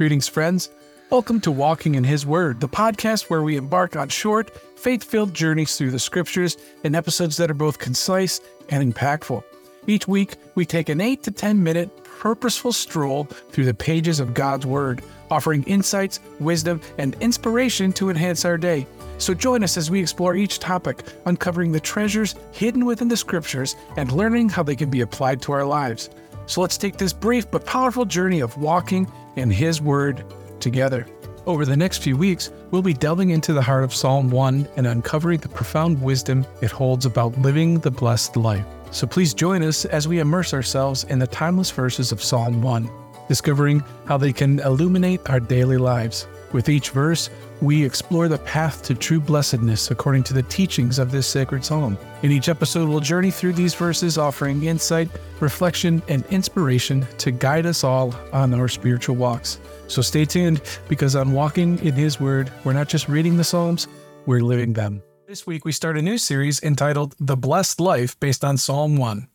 [0.00, 0.70] Greetings, friends.
[1.10, 5.34] Welcome to Walking in His Word, the podcast where we embark on short, faith filled
[5.34, 8.40] journeys through the scriptures in episodes that are both concise
[8.70, 9.44] and impactful.
[9.86, 14.32] Each week, we take an 8 to 10 minute purposeful stroll through the pages of
[14.32, 18.86] God's Word, offering insights, wisdom, and inspiration to enhance our day.
[19.18, 23.76] So join us as we explore each topic, uncovering the treasures hidden within the scriptures
[23.98, 26.08] and learning how they can be applied to our lives.
[26.46, 30.24] So let's take this brief but powerful journey of walking in His Word
[30.60, 31.06] together.
[31.46, 34.86] Over the next few weeks, we'll be delving into the heart of Psalm 1 and
[34.86, 38.64] uncovering the profound wisdom it holds about living the blessed life.
[38.90, 42.90] So please join us as we immerse ourselves in the timeless verses of Psalm 1,
[43.28, 46.26] discovering how they can illuminate our daily lives.
[46.52, 47.30] With each verse,
[47.60, 51.98] we explore the path to true blessedness according to the teachings of this sacred psalm.
[52.22, 55.08] In each episode, we'll journey through these verses, offering insight,
[55.40, 59.58] reflection, and inspiration to guide us all on our spiritual walks.
[59.88, 63.88] So stay tuned because on Walking in His Word, we're not just reading the Psalms,
[64.26, 65.02] we're living them.
[65.26, 69.28] This week, we start a new series entitled The Blessed Life based on Psalm 1.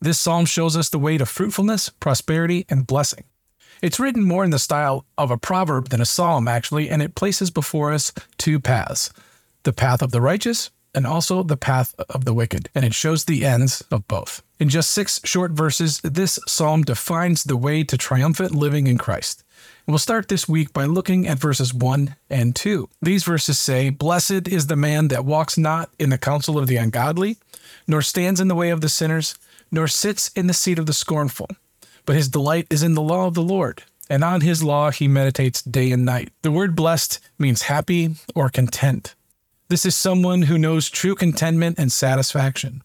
[0.00, 3.24] This psalm shows us the way to fruitfulness, prosperity, and blessing.
[3.80, 7.14] It's written more in the style of a proverb than a psalm, actually, and it
[7.14, 9.12] places before us two paths
[9.64, 13.24] the path of the righteous and also the path of the wicked, and it shows
[13.24, 14.42] the ends of both.
[14.58, 19.44] In just six short verses, this psalm defines the way to triumphant living in Christ.
[19.86, 22.88] We'll start this week by looking at verses 1 and 2.
[23.02, 26.76] These verses say, Blessed is the man that walks not in the counsel of the
[26.76, 27.36] ungodly,
[27.86, 29.36] nor stands in the way of the sinners,
[29.70, 31.48] nor sits in the seat of the scornful
[32.08, 35.06] but his delight is in the law of the Lord, and on his law he
[35.06, 36.32] meditates day and night.
[36.40, 39.14] The word blessed means happy or content.
[39.68, 42.82] This is someone who knows true contentment and satisfaction.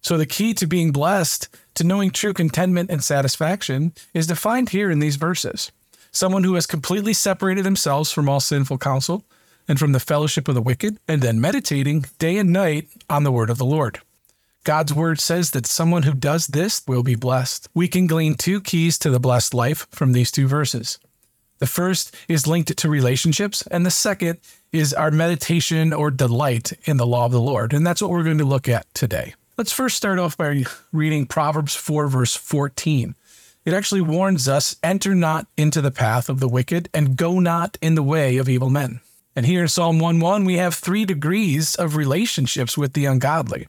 [0.00, 4.90] So, the key to being blessed, to knowing true contentment and satisfaction, is defined here
[4.90, 5.70] in these verses.
[6.10, 9.22] Someone who has completely separated themselves from all sinful counsel
[9.68, 13.30] and from the fellowship of the wicked, and then meditating day and night on the
[13.30, 14.00] word of the Lord.
[14.64, 17.68] God's word says that someone who does this will be blessed.
[17.74, 20.98] We can glean two keys to the blessed life from these two verses.
[21.58, 24.38] The first is linked to relationships, and the second
[24.72, 27.74] is our meditation or delight in the law of the Lord.
[27.74, 29.34] And that's what we're going to look at today.
[29.58, 33.14] Let's first start off by reading Proverbs 4, verse 14.
[33.66, 37.76] It actually warns us enter not into the path of the wicked and go not
[37.82, 39.00] in the way of evil men.
[39.36, 43.68] And here in Psalm 1 1, we have three degrees of relationships with the ungodly.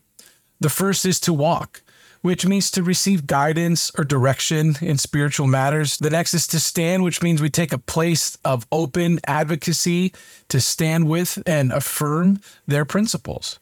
[0.59, 1.83] The first is to walk,
[2.21, 5.97] which means to receive guidance or direction in spiritual matters.
[5.97, 10.13] The next is to stand, which means we take a place of open advocacy
[10.49, 13.59] to stand with and affirm their principles.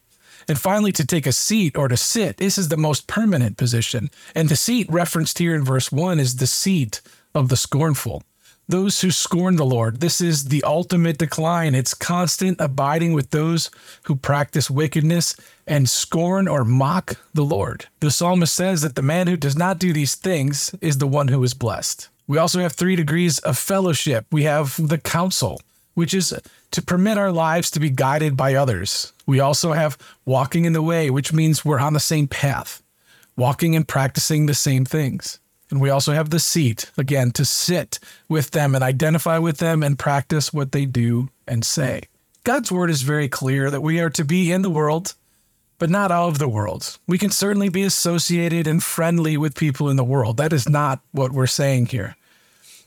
[0.47, 2.37] And finally, to take a seat or to sit.
[2.37, 4.09] This is the most permanent position.
[4.35, 7.01] And the seat referenced here in verse 1 is the seat
[7.33, 8.23] of the scornful
[8.67, 9.99] those who scorn the Lord.
[9.99, 11.75] This is the ultimate decline.
[11.75, 13.69] It's constant abiding with those
[14.03, 15.35] who practice wickedness
[15.67, 17.87] and scorn or mock the Lord.
[17.99, 21.27] The psalmist says that the man who does not do these things is the one
[21.27, 22.09] who is blessed.
[22.25, 24.25] We also have three degrees of fellowship.
[24.31, 25.61] We have the counsel,
[25.93, 26.33] which is
[26.71, 29.11] to permit our lives to be guided by others.
[29.25, 32.81] We also have walking in the way, which means we're on the same path,
[33.35, 35.39] walking and practicing the same things.
[35.73, 37.97] And we also have the seat, again, to sit
[38.29, 42.03] with them and identify with them and practice what they do and say.
[42.43, 45.15] God's word is very clear that we are to be in the world,
[45.79, 46.99] but not of the world.
[47.07, 50.37] We can certainly be associated and friendly with people in the world.
[50.37, 52.15] That is not what we're saying here.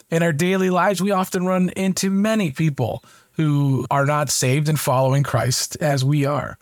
[0.09, 3.03] In our daily lives, we often run into many people
[3.33, 6.57] who are not saved and following Christ as we are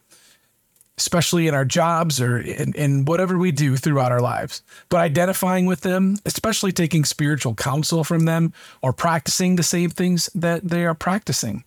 [0.98, 4.62] especially in our jobs or in, in whatever we do throughout our lives.
[4.88, 10.30] But identifying with them, especially taking spiritual counsel from them or practicing the same things
[10.34, 11.64] that they are practicing.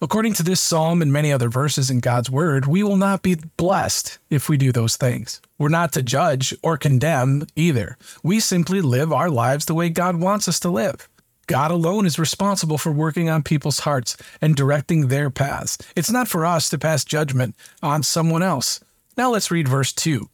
[0.00, 3.36] According to this psalm and many other verses in God's word, we will not be
[3.56, 5.40] blessed if we do those things.
[5.58, 7.96] We're not to judge or condemn either.
[8.20, 11.08] We simply live our lives the way God wants us to live.
[11.52, 15.76] God alone is responsible for working on people's hearts and directing their paths.
[15.94, 18.80] It's not for us to pass judgment on someone else.
[19.18, 20.30] Now let's read verse 2.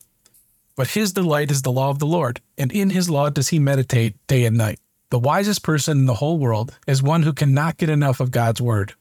[0.76, 3.58] But his delight is the law of the Lord, and in his law does he
[3.58, 4.78] meditate day and night.
[5.10, 8.62] The wisest person in the whole world is one who cannot get enough of God's
[8.62, 8.94] word.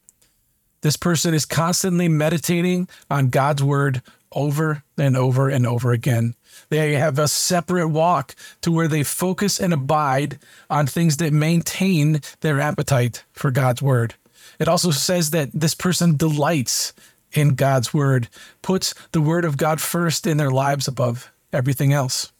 [0.81, 4.01] This person is constantly meditating on God's word
[4.31, 6.35] over and over and over again.
[6.69, 10.39] They have a separate walk to where they focus and abide
[10.69, 14.15] on things that maintain their appetite for God's word.
[14.59, 16.93] It also says that this person delights
[17.31, 18.27] in God's word,
[18.61, 22.31] puts the word of God first in their lives above everything else.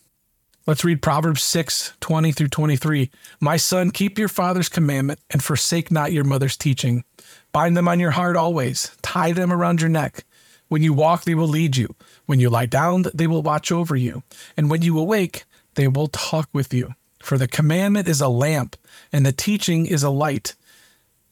[0.66, 3.10] Let's read Proverbs 6 20 through 23.
[3.40, 7.06] My son, keep your father's commandment and forsake not your mother's teaching.
[7.54, 10.26] Bind them on your heart always, tie them around your neck.
[10.68, 11.96] When you walk, they will lead you.
[12.26, 14.24] When you lie down, they will watch over you.
[14.56, 16.94] And when you awake, they will talk with you.
[17.22, 18.76] For the commandment is a lamp,
[19.12, 20.56] and the teaching is a light,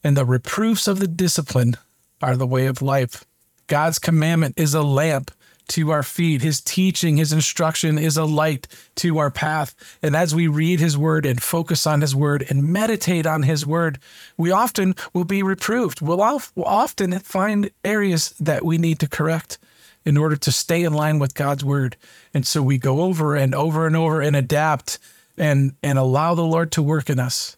[0.02, 1.76] and the reproofs of the discipline
[2.20, 3.24] are the way of life.
[3.66, 5.30] God's commandment is a lamp
[5.68, 6.42] to our feet.
[6.42, 9.74] His teaching, his instruction is a light to our path.
[10.02, 13.66] And as we read his word and focus on his word and meditate on his
[13.66, 13.98] word,
[14.36, 16.00] we often will be reproved.
[16.00, 19.58] We'll, often find areas that we need to correct
[20.04, 21.96] in order to stay in line with God's word.
[22.32, 24.98] And so we go over and over and over and adapt
[25.36, 27.56] and, and allow the Lord to work in us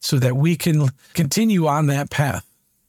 [0.00, 2.44] so that we can continue on that path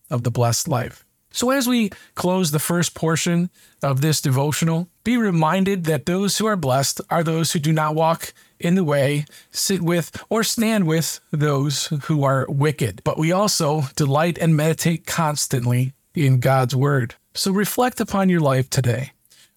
[0.10, 1.05] of the blessed life.
[1.36, 3.50] So, as we close the first portion
[3.84, 7.94] of this devotional, be reminded that those who are blessed are those who do not
[7.94, 13.02] walk in the way, sit with, or stand with those who are wicked.
[13.04, 17.16] But we also delight and meditate constantly in God's word.
[17.34, 19.12] So, reflect upon your life today.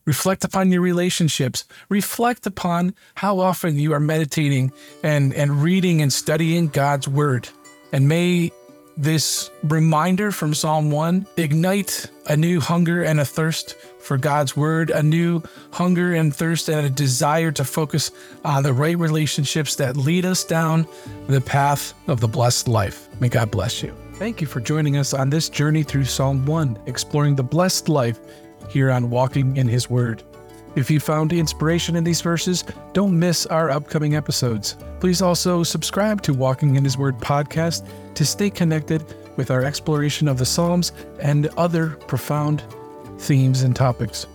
[0.04, 1.64] Reflect upon your relationships.
[1.88, 4.72] Reflect upon how often you are meditating
[5.04, 7.48] and, and reading and studying God's word.
[7.92, 8.50] And may
[8.98, 14.90] this reminder from Psalm 1 ignite a new hunger and a thirst for God's word,
[14.90, 15.40] a new
[15.72, 18.10] hunger and thirst and a desire to focus
[18.44, 20.86] on the right relationships that lead us down
[21.28, 23.08] the path of the blessed life.
[23.20, 23.94] May God bless you.
[24.14, 28.18] Thank you for joining us on this journey through Psalm 1, exploring the blessed life
[28.68, 30.24] here on Walking in His Word.
[30.78, 34.76] If you found inspiration in these verses, don't miss our upcoming episodes.
[35.00, 37.84] Please also subscribe to Walking in His Word podcast
[38.14, 39.04] to stay connected
[39.36, 42.62] with our exploration of the Psalms and other profound
[43.18, 44.28] themes and topics.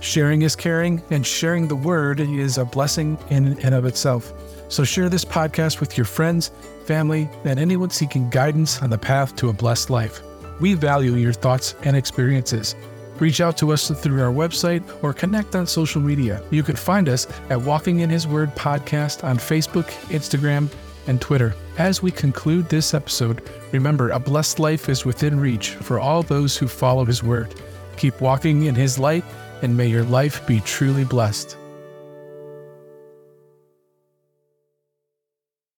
[0.00, 4.32] Sharing is caring, and sharing the word is a blessing in and of itself.
[4.68, 6.50] So share this podcast with your friends,
[6.86, 10.22] family, and anyone seeking guidance on the path to a blessed life.
[10.60, 12.74] We value your thoughts and experiences.
[13.20, 16.42] Reach out to us through our website or connect on social media.
[16.50, 20.68] You can find us at Walking in His Word podcast on Facebook, Instagram,
[21.08, 21.54] and Twitter.
[21.78, 23.42] As we conclude this episode,
[23.72, 27.54] remember a blessed life is within reach for all those who follow His Word.
[27.96, 29.24] Keep walking in His light,
[29.62, 31.56] and may your life be truly blessed.